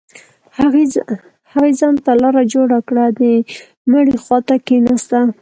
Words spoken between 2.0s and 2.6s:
ته لاره